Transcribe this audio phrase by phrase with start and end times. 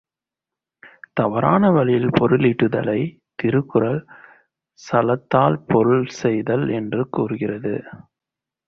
[1.13, 4.01] தவறான வழியில் பொருளீட்டுதலைத் திருக்குறள்,
[4.91, 7.75] சலத்தால் பொருள் செய்தல் என்று கூறுகிறது.